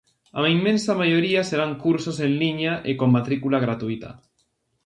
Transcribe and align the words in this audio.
A 0.39 0.41
inmensa 0.57 0.99
maioría 1.01 1.41
serán 1.49 1.71
cursos 1.83 2.17
en 2.25 2.31
liña 2.41 2.73
e 2.89 2.91
con 2.99 3.09
matrícula 3.17 3.57
gratuíta. 3.65 4.09